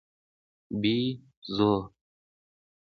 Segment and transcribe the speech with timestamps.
[0.81, 1.69] 🐒بېزو